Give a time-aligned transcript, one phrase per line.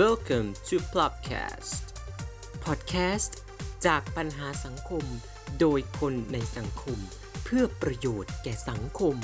[0.00, 1.82] Welcome to Plopcast
[2.64, 3.32] Podcast
[3.86, 5.04] จากปัญหาสังคม
[5.60, 6.98] โดยคนในสังคม
[7.44, 9.16] เพื่อประโยชน์แก่สังคม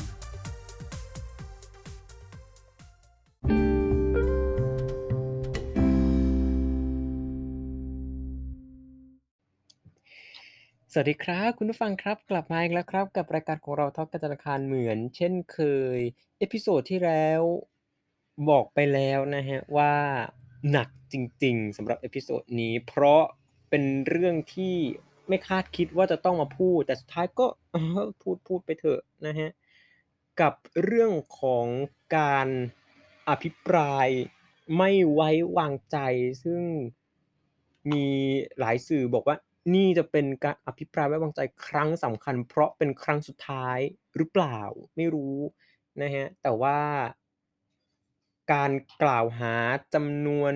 [10.92, 15.58] สวัสดีครับ คุณผู้ฟังครับ กลับมาอีกแล้วครับ กับรายการของเราท็อล์กกบธนาคารเหมือน เช่นเค
[15.96, 15.98] ย
[16.38, 17.40] episode ที่แล้ว
[18.48, 19.94] บอกไปแล้วนะฮะว่า
[20.70, 21.14] หนักจ
[21.44, 23.22] ริง ๆสำหรับ episode นี้ เพราะ
[23.70, 24.76] เป็นเรื่องที่
[25.28, 27.46] ไม่คาดคิดว่าจะต้องมาพูด แต่สุดท้ายก็
[28.22, 29.50] พูดพูดไปเถอะนะฮะ
[30.40, 31.66] กับเรื่องของ
[32.16, 32.48] การ
[33.28, 34.06] อภิปราย
[34.78, 35.98] ไม่ไว้วางใจ
[36.44, 36.62] ซึ่ง
[37.92, 38.06] มี
[38.58, 39.36] หลายสื่อบอกว่า
[39.74, 43.78] นี่จะเป็นการอภิปรายไว้วางใจครั้งสำคัญ เพราะเป็นครั้งสุดท้าย
[44.16, 44.60] หรือเปล่า
[44.96, 45.36] ไม่รู้
[46.02, 46.78] นะฮะแต่ว่า
[48.52, 48.70] การ
[49.02, 49.54] กล่าวหา
[49.94, 50.52] จำนวน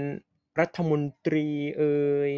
[0.60, 2.30] รัฐมนตรีเอ่ย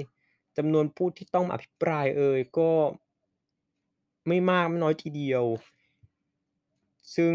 [0.57, 2.71] จำนวนผู้ที่ต้องอภิปรายเอ่ยก็
[4.29, 5.45] ไม่มากไม่น้อยทีเดียว
[7.17, 7.35] ซึ่ง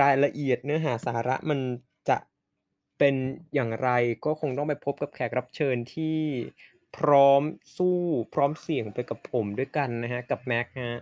[0.00, 1.60] รายละเอียดเนื้อหาสาระมัน
[2.08, 2.18] จะ
[2.98, 3.14] เป็น
[3.54, 3.90] อย่างไร
[4.24, 6.18] ก็คงต้องไปพบกับแขกรับเชิญที่
[6.96, 7.42] พร้อม
[7.76, 7.98] สู้
[8.34, 10.98] พร้อมเสี่ยงไปกับผมด้วยกันนะฮะ กับแม็กครับ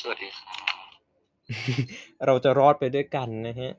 [0.00, 0.61] สวัสดีครับ
[2.26, 3.72] เราจะรอดไปด้วยกันนะฮะ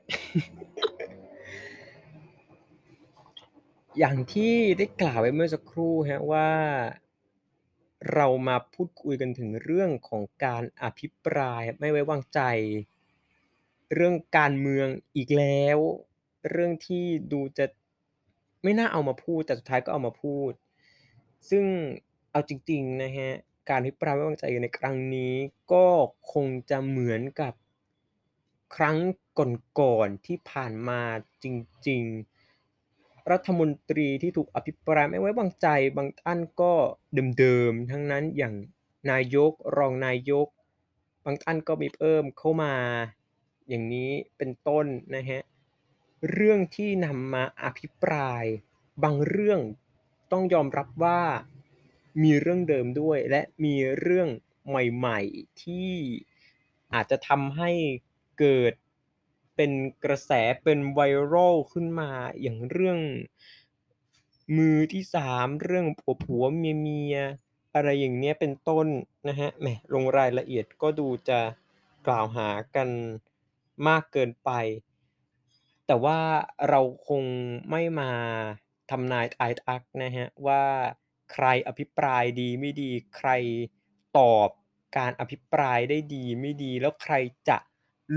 [3.98, 6.50] อย่างที่ได้กล่าวไว้เมื่อสักครู่ครับว่า
[8.14, 12.40] เรามาพูดคุยกันถึงเรื่องของการอภิปรายไม่ไว้วางใจ
[13.94, 15.78] เรื่องการเมืองอีกแล้ว
[16.50, 17.66] เรื่องที่ดูจะ
[18.62, 20.52] ไม่น่าเอามาพูด แต่สุดท้ายก็เอามาพูด
[21.50, 21.64] ซึ่ง
[22.30, 23.32] เอาจริงๆนะครับ
[23.68, 25.34] การอภิปรายไม่ไว้วางใจในครั้งนี้
[25.72, 25.86] ก็
[26.32, 27.52] คงจะเหมือนกับ
[28.76, 28.96] ครั้ง
[29.80, 31.00] ก่อนๆที่ผ่านมา
[31.44, 31.46] จ
[31.88, 32.02] ริง
[32.66, 36.72] ๆ รัฐมนตรีที่ถูกอภิปรายไม่ไว้วางใจบางท่านก็
[37.38, 38.54] เดิมๆทั้งนั้นอย่าง
[39.10, 40.48] นายกรองนายก
[41.24, 42.74] บางท่านก็มีเพิ่มเข้ามา
[43.68, 45.42] อย่างนี้เป็นต้นนะครับ
[46.30, 48.44] เรื่องที่นำมาอภิปราย
[49.02, 49.60] บางเรื่อง
[50.32, 51.22] ต้องยอมรับว่า
[52.22, 54.28] มีเรื่องเดิมด้วย และมีเรื่อง
[54.68, 55.92] ใหม่ ๆ ที่
[56.94, 57.70] อาจจะทำให้
[58.38, 58.72] เกิด
[59.56, 59.72] เป็น
[60.04, 63.00] กระแสเป็น viral ขึ้นมาอย่างเรื่อง
[64.56, 65.86] มือที่3เรื่อง
[66.24, 68.86] ผัวๆเมียๆอะไรอย่างเงี้ยเป็นต้น
[69.28, 71.40] นะครับแหมลงรายละเอียดก็ดูจะ
[72.06, 72.88] กล่าวหากัน
[73.88, 74.50] มากเกินไป
[75.86, 76.18] แต่ว่า
[76.68, 77.22] เราคง
[77.70, 78.10] ไม่มา
[78.90, 80.64] ทำนายทายทักนะครับว่า
[81.32, 83.30] ใครอภิปรายดีไม่ดีใคร
[84.18, 84.48] ตอบ
[84.98, 87.14] การอภิปรายได้ดีไม่ดีแล้วใคร
[87.48, 87.58] จะ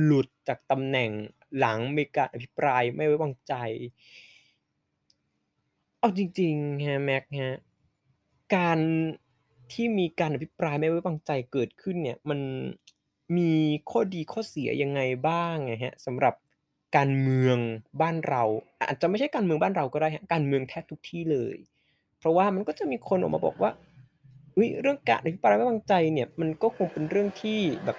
[0.02, 1.10] หลุดจากตำแหน่ง
[1.58, 3.54] หลังมีการอภิปรายไม่ไว้วางใจ
[6.00, 7.56] เอาจริงๆครับแม็กครับ
[8.56, 8.80] การ
[9.74, 12.40] ที่มีการอภิปรายไม่ไว้วางใจเกิดขึ้นเนี่ยมัน
[13.38, 13.52] มี
[13.90, 16.34] ข้อดีข้อเสียยังไงบ้างอะครับสำหรับ
[16.98, 17.58] การเมือง
[18.02, 18.44] บ้านเรา
[18.82, 21.58] อาจจะไม่ใช่การเมืองบ้านเราก็ได้ครับการเมืองแทบทุกที่เลย
[22.20, 23.72] เพราะว่ามันก็จะมีคนออกมาบอกว่า
[24.56, 27.98] อุ๊ยเรื่องการอภิปรายไม่ไว้วางใจเนี่ยมันก็คงเป็นเรื่องที่แบบ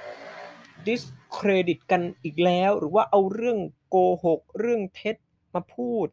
[0.88, 5.16] discredit กันอีกแล้ว หรือว่าเอาเรื่องโกหกเรื่องเท็จ
[5.54, 6.06] มาพูด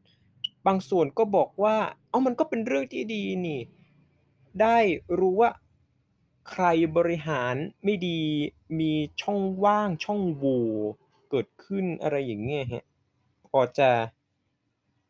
[0.67, 1.77] บางส่วนก็บอกว่า
[2.09, 3.59] เอามันก็เป็นเรื่องที่ดีนี่
[4.61, 4.77] ได้
[5.19, 5.49] รู้ว่า
[6.49, 6.65] ใคร
[6.97, 8.21] บริหารไม่ดี
[8.79, 10.63] มีช่องว่างช่องโหว่
[11.29, 12.83] เกิดขึ้นอะไรอย่างเงี้ยครับ
[13.47, 13.89] พอจะ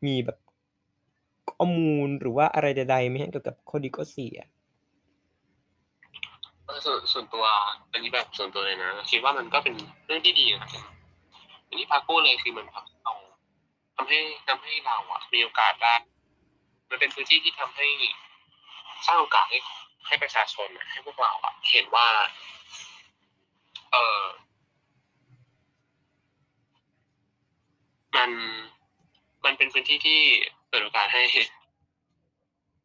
[0.05, 0.37] มีแบบ
[1.51, 4.37] ข้อมูลหรือว่าอะไรใดๆไหมครับเกี่ยวกับข้อดีข้อเสีย?
[6.84, 7.46] ส่วนส่วนตัว
[7.91, 9.75] อันนี้แบบส่วนตัวเลยนะคิดว่ามันก็เป็น
[10.06, 10.84] เรื่องที่ดีนะครับ
[11.66, 13.13] อย่างที่พักพูดเลยคือเหมือนแบบเรา
[13.96, 15.94] ทำให้ทำให้เราอะมีโอกาสได้
[16.90, 17.88] มันเป็นพื้นที่ที่ทำให้
[19.06, 19.59] สร้างโอกาสให้
[20.08, 22.08] ให้ประชาชนอะให้พวกเราอะเห็นว่า
[23.92, 24.22] เออ
[28.16, 28.31] มัน
[29.46, 30.19] มันเป็นพื้นที่ที่
[30.68, 31.21] เปิดโอกาสให้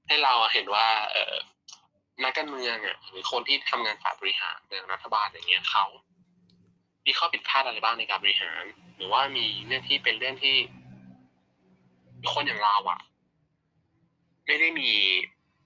[0.07, 1.35] ให้เราเห็นว่า เออ
[2.25, 5.85] นักการเมืองอะหรือคนที่ทำงานฝ่ายบริหารอย่างรัฐบาลอย่างเงี้ยเขา
[7.07, 8.63] มีข้อผิดพลาดอะไรบ้างในการบริหาร
[8.97, 10.57] หรือว่ามีเรื่องที่เป็นเรื่องที่
[12.33, 13.01] คนอย่างเราอะ
[14.47, 14.91] ไม่ได้มี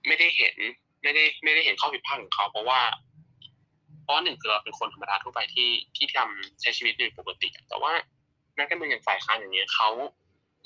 [0.06, 0.56] ไม่ได้เห็น
[1.03, 2.81] ไม่ได้ ไม่ได้เห็นข้อผิดพลาดของเขา เพราะว่า
[4.03, 7.93] เพราะว่า1คือเราเป็นคนธรรมดาทั่วไปที่ที่ทำใช้ชีวิตอยู่ปกติ แต่ว่า
[8.59, 9.89] นักการเมืองอย่างฝ่ายค้านอย่างเงี้ยเขา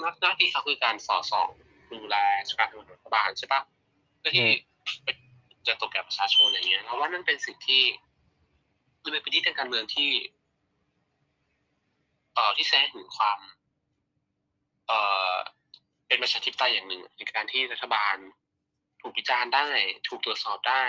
[0.01, 1.49] หน้าหน้าที่เขาคือการสอดส่อง
[1.93, 2.17] ดูแล
[2.59, 3.61] การทำงานของรัฐบาลใช่ปล่า
[4.19, 4.49] เพื่อที่
[5.07, 5.09] ม
[5.69, 7.83] จะตกแก่ประชาชนอย่างเงี้ยเราว่านั่นเป็นสิ่งที่
[9.03, 10.11] มันเป็นพื้นที่ทางการเมืองที่
[12.35, 13.39] เอ่อที่แสดงถึงความ
[14.87, 14.99] เอ่
[15.33, 15.35] อ
[16.23, 18.17] ประชาธิปไตยอย่างหนึ่งในการที่รัฐบาล
[19.01, 19.69] ถูกวิจารณ์ได้
[20.09, 20.85] ถูกตรวจสอบได้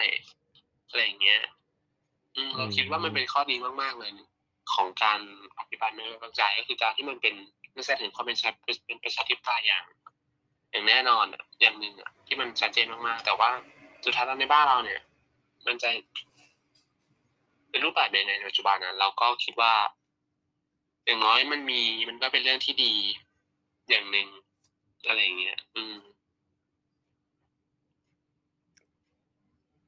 [0.87, 1.41] อะไรอย่างเงี้ย
[2.35, 4.11] อืมอืเราคิดว่ามันเป็มนข้อดีมาก ๆ เลย
[4.73, 5.19] ของการ
[5.57, 7.35] อภิปรายไม่ไว้วางใจก็คือการที่มันเป็น
[7.75, 9.83] มันแสดงถึงความเป็นชาเป็นเป็นประชาธิปไตยอย่าง
[10.71, 13.49] อย่างแน่นอนอะอย่างหนึ่งอะที่มันชัดเจนมากๆ แต่ว่า
[14.05, 15.01] สุดท้ายแล้วในบ้านเราเนี่ย
[15.65, 15.89] มันจะ
[17.69, 19.73] เป็นรูปแบบยังไงในปัจจุบันอะเราก็คิดว่า
[21.05, 22.93] อย่างน้อยมันมีมันก็เป็นเรื่องที่ดี
[23.89, 24.27] อย่างหนึ่ง
[25.07, 25.97] อะไรอย่างเงี้ย อืม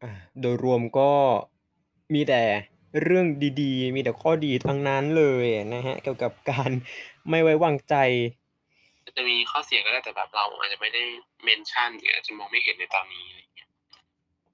[0.01, 0.11] อา
[0.41, 1.11] โดยรวมก็
[2.13, 2.41] มีแต่
[3.01, 3.25] เรื่อง
[3.61, 6.71] ดีๆ มีแต่ข้อดีทั้งนั้นเลยอะนะครับเกี่ยวกับการ
[7.29, 7.95] ไม่ไว้วางใจ
[9.05, 11.03] มันจะมีข้อเสียก็ได้แต่แบบเราอาจจะไม่ได้
[11.43, 13.69] เมนชันหรืออาจจะมองไม่เห็นในตอนนี้ อะไรอย่างเงี้ย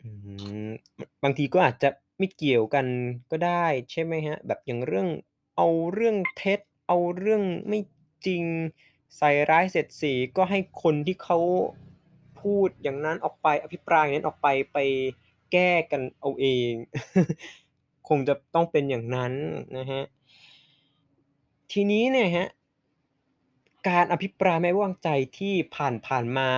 [0.01, 0.09] อื
[0.66, 0.66] ม
[1.24, 2.85] บางทีก็อาจจะไม่เกี่ยวกัน
[3.31, 4.38] ก็ได้ ใช่ไหมครับ?
[4.47, 5.07] แบบอย่างเรื่อง
[5.57, 7.79] เอาเรื่องเท็จ เอาเรื่องไม่
[8.25, 8.44] จริง
[9.18, 11.38] ใส่ร้ายเสียดสี ก็ให้คนที่เขา
[12.41, 14.77] พูดอย่างนั้นออกไป อภิปรายอย่างนั้นออกไปไป
[15.51, 16.71] แก้กันเอาเอง
[18.07, 19.33] คงจะต้องเป็นอย่างนั้น
[19.77, 20.03] นะครับ
[21.71, 22.47] ทีนี้เนี่ยครับ
[23.89, 26.50] การอภิปรายไม่ไว้วางใจที่ผ่านๆมา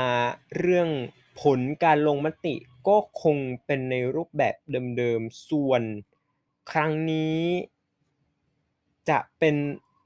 [0.60, 0.90] เรื่อง
[1.42, 2.56] ผลการลงมติ
[2.90, 4.56] ก็คงเป็นในรูปแบบ
[4.98, 5.84] เดิมๆ ส่วน
[6.72, 7.42] ครั้งนี้
[9.10, 9.56] จะเป็น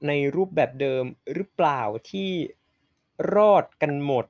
[0.06, 1.04] ในรูปแบบเดิม
[1.34, 2.30] หรือเปล่าที่
[3.34, 4.26] รอดกันหมด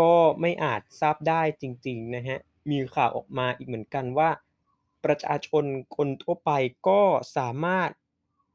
[0.00, 2.38] ก็ไม่อาจทราบได้จริง ๆ นะครับ
[2.70, 4.30] มีข่าวออกมาอีกเหมือนกันว่า
[5.04, 5.64] ประชาชน
[5.96, 6.50] คนทั่วไป
[6.88, 7.02] ก็
[7.36, 7.90] สามารถ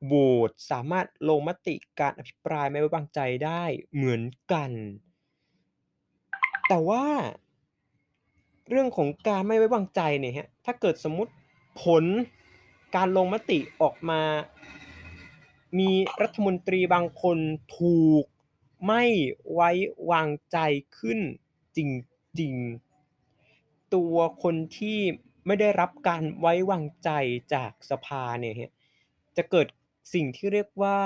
[0.06, 0.16] โหว
[0.50, 3.64] ตสามารถลงมติการอภิปรายไม่ไว้วางใจได้
[3.96, 4.24] เหมือน
[4.54, 4.72] กัน
[6.68, 7.06] แต่ว่า
[8.74, 11.34] เรื่องของการไม่ไว้วางใจเนี่ยครับถ้าเกิดสมมติ
[11.84, 12.04] ผล
[12.96, 14.22] การลงมติออกมา
[15.80, 15.92] มี
[16.22, 17.38] รัฐมนตรีบางคน
[17.80, 18.24] ถูก
[18.88, 19.04] ไม่
[19.54, 19.72] ไว้
[20.12, 20.58] วางใจ
[20.98, 21.20] ขึ้น
[21.78, 21.80] จ
[22.42, 25.00] ริงๆ ตัวคนที่
[25.46, 27.10] ไม่ได้รับการไว้วางใจ
[27.54, 28.72] จากสภาเนี่ยครับ
[29.38, 29.68] จะเกิด
[30.14, 31.00] สิ่งที่เรียกว่า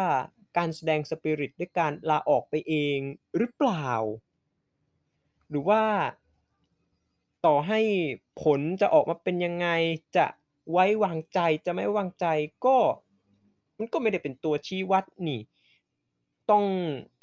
[0.58, 3.00] การแสดง Spirit ด้วยการลาออกไปเอง
[3.38, 3.90] หรือเปล่า?
[5.50, 5.84] หรือว่า
[7.46, 7.80] ต่อให้
[8.42, 9.68] ผลจะออกมาเป็นยังไง
[10.18, 10.26] จะ
[10.72, 12.26] ไว้วางใจ จะไม่ไว้วางใจ
[12.66, 12.78] ก็
[13.78, 15.42] มันก็ไม่ได้เป็นตัวชี้วัดนี่
[16.50, 16.66] ต้อง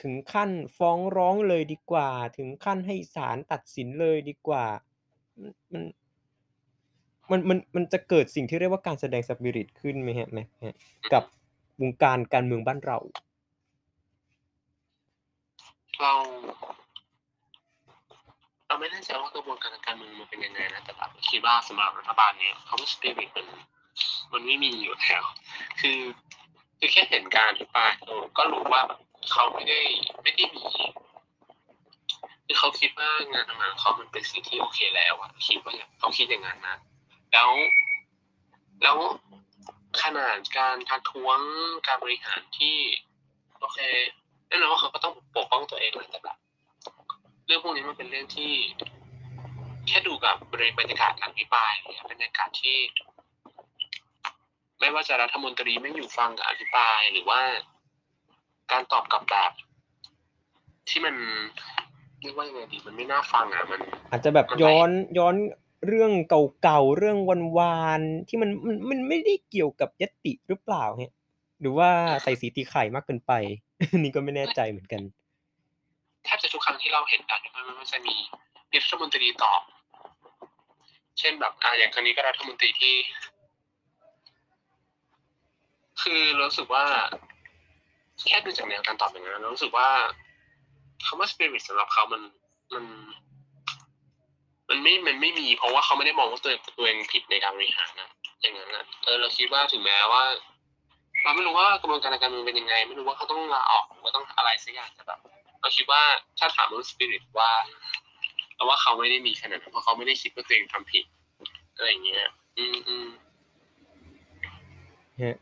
[0.03, 4.65] ถึงขั้นฟ้องร้องเลยดีกว่า ถึงขั้นให้ศาลตัดสินเลยดีกว่า
[5.73, 5.83] มัน
[7.31, 10.75] มัน มัน มันจะเกิดสิ่งที่เรียกว่าการแสดง Spirit ขึ้นไหมครับไหมครับ
[11.13, 11.25] กับ
[11.81, 12.99] วงการการเมืองบ้านเรา?
[16.01, 16.15] เรา
[18.75, 23.47] เราไม่แน่ใจว่ากระบวนการทางการเมืองมันเป็นยังไงนะแต่แบบคิดว่าสำหรับรัฐบาลเนี้ยคำว่า Spirit มัน
[24.33, 25.23] มันไม่มีอยู่แล้ว
[25.81, 25.99] คือ
[26.79, 27.93] คือแค่เห็นการอภิปราย
[28.37, 28.83] ก็รู้ว่า
[29.31, 29.81] เขาไม่ได้
[30.23, 30.65] ไม่ได้มี
[32.45, 36.77] คือเขาคิดว่างานทำงานของเขามันเป็นสิ่งที่โอเคแล้วอะคิดว่าอย่างเขาคิดอย่างงั้นนะ
[37.33, 37.51] แล้ว
[38.83, 38.97] แล้ว
[40.03, 41.39] ขนาดการทักท้วง
[41.87, 42.77] การบริหารที่
[43.61, 43.79] โอเค
[44.49, 46.37] แน่นอนว่าเขาก็ต้องปกป้องตัวเองแหละแต่แบบ
[47.55, 48.53] รื่องพวกนี้มันเป็นเรื่องที่
[49.89, 52.77] แค่ดูกับบริบรรยากาศการอภิปรายเนี่ยบรรยากาศที่
[54.81, 57.41] ไม่ว่าจะรัฐมนตรีไม่อยู่ฟังการอภิปรายหรือว่า
[58.73, 59.53] การตอบกลับแบบ
[60.89, 61.15] ที่มัน
[62.23, 63.81] เรียกว่ายังไงดีมันไม่น่าฟังอะมัน
[64.11, 65.35] อาจจะแบบมันย้ไร้อนย้อน
[65.87, 66.13] เรื่อง
[66.63, 67.19] เก่าๆเรื่อง
[67.59, 71.13] วานๆที่มันมันมันไม่ได้เกี่ยวกับญัตติหรือเปล่าครับ?
[71.61, 71.89] หรือว่า
[72.23, 73.33] ใส่สีตีไข่มากเกินไป
[73.93, 75.03] อันนี้ก็ไม่แน่ใจเหมือนกัน
[76.25, 78.17] แทบจะทุกครั้งที่เราเห็นการอภิปรายมันจะมี
[78.75, 79.63] รัฐมนตรีตอบ
[81.19, 82.95] เช่นแบบอ่าอย่างครั้งนี้ก็รัฐมนตรีที่
[86.03, 86.85] คือรู้สึกว่า
[88.27, 89.89] แค่ดูจากแนวการตอบอย่างงั้นรู้สึกว่า
[91.07, 92.23] คำว่า Spirit สำหรับเขามัน
[92.75, 92.85] มัน
[94.69, 100.23] มันไม่ มันไม่มี เพราะว่าเขาไม่ได้มองว่าตัวเองตัวเองผิดในการบริหารอะอย่างงั้นนะเออ เราคิดว่าถึงแม้ว่า
[101.23, 105.21] เราไม่รู้ว่ากระบวนการทางการเมืองเป็นยังไง ไม่รู้ว่าเขาต้องลาออกหรือว่าต้องอะไรสักอย่างแต่แบบ
[105.65, 106.03] เราคิดว่า
[106.39, 107.51] ถ้าถามเรื่อง Spirit ว่า
[108.57, 111.05] เราว่าเขาไม่ได้มีขนาดนั้นเพราะเขาไม่ได้คิดว่าตัวเองทำผิด
[111.77, 112.25] อะไรอย่างเงี้ย
[112.59, 115.37] อืมๆครับ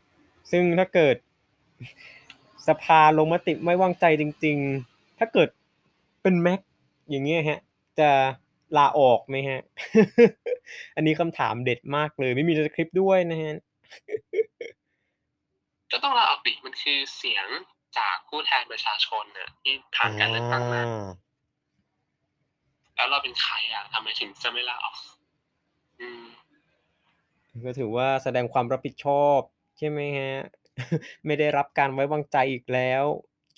[0.51, 1.17] ซึ่งถ้าเกิด
[2.69, 5.49] สภาลงมติไม่วางใจจริง ๆ ถ้าเกิด
[6.23, 6.71] เป็นแม็กซ์
[7.11, 7.61] อย่างเงี้ยครับ
[8.01, 8.11] จะ
[8.77, 9.63] ลาออกไหมครับ?
[10.97, 13.57] อันนี้คำถามเด็ดมากเลย ไม่มีในสคริปต์ด้วยนะครับ
[15.93, 17.47] ก็ต้องลาออกดิมันคือเสียง
[17.99, 21.33] จากผู้แทนประชาชนน่ะที่ผ่านการเลือกตั้งมาอา
[22.95, 24.97] แล้วเราเป็นใครอะทำไมถึงจะไม่ลาออก?
[26.01, 26.25] อืม
[27.65, 29.41] ก็ถือว่าแสดงความรับผิดชอบ
[29.79, 30.43] ใช่ไหมครับ?
[31.27, 33.05] ไม่ได้รับการไว้วางใจอีกแล้ว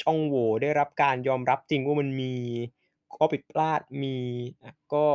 [0.02, 2.34] ช่องโหว่ได้รับการยอมรับจริงว่ามันมี
[3.14, 4.16] ข้อผิดพลาดมี
[4.62, 5.06] อะก็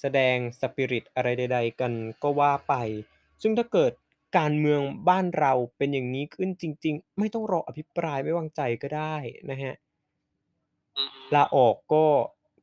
[0.00, 2.74] แสดง Spirit อะไรใด ๆ กันก็ว่าไป
[3.42, 3.92] ซึ่งถ้าเกิด
[4.38, 9.16] การเมืองบ้านเราเป็นอย่างงี้ขึ้นจริง ๆ ไม่ต้องรออภิปรายไม่วางใจก็ได้
[9.50, 9.74] นะครับ
[10.96, 12.04] อือฮึ ลาออกก็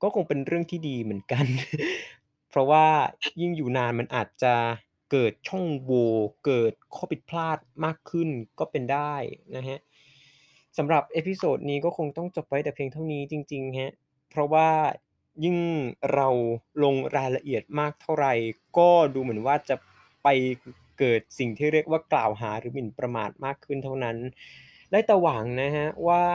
[0.01, 1.45] ก็คงเป็นเรื่องที่ดีเหมือน กัน
[2.49, 2.85] เพราะว่า
[3.41, 4.55] ยิ่งอยู่นานมันอาจจะ
[5.11, 6.09] เกิดช่องโหว่
[6.45, 9.13] เกิดข้อผิดพลาดมากขึ้นก็เป็นได้
[9.55, 9.79] นะครับ
[10.77, 13.91] สำหรับ episode นี้ก็คงต้องจบไว้แต่เพียงเท่านี้จริง ๆ ครับ
[14.29, 14.69] เพราะว่า
[15.43, 15.57] ยิ่ง
[16.13, 16.27] เรา
[16.83, 18.27] ลงรายละเอียดมากเท่าไร
[18.77, 19.75] ก็ดูเหมือนว่าจะ
[20.23, 20.27] ไป
[20.61, 20.63] ก
[20.99, 24.17] เกิดสิ่งที่เรียกว่ากล่าวหาหรือหมิ่นประมาทมากขึ้นเท่านั้น
[24.91, 26.27] ได้แต่หวังนะครับว่า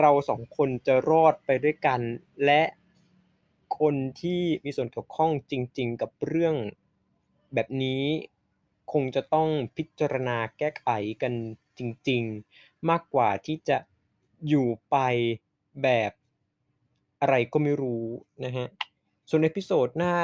[0.00, 2.00] เรา2คนจะรอดไปด้วยกัน
[2.44, 2.62] และ
[3.78, 6.54] คนที่มีส่วนเกี่ยวข้องจริง ๆ กับเรื่อง
[7.54, 8.04] แบบนี้
[8.92, 10.86] คงจะต้องพิจารณาแก้ไข
[11.22, 11.32] กัน
[11.78, 12.22] จริง
[12.56, 13.78] ๆ มากกว่าที่จะ
[14.48, 14.96] อยู่ไป
[15.82, 16.12] แบบ
[17.20, 18.04] อะไรก็ไม่รู้
[18.44, 18.68] นะครับ
[19.28, 20.16] ส่วน episode หน้า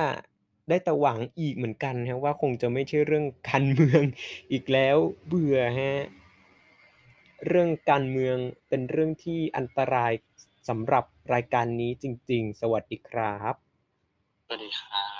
[0.70, 4.02] ได้แต่หวังอีกเหมือนกันครับว่าคงจะไม่ใช่เรื่องการเมือง
[4.52, 4.96] อีกแล้ว
[5.26, 5.92] เบื่อฮะ
[7.46, 8.36] เรื่องการเมือง
[8.68, 10.12] เป็นเรื่องที่อันตราย
[10.42, 13.54] สำหรับรายการนี้จริง ๆ สวัสดีครับ
[14.46, 15.06] สวัสดีครั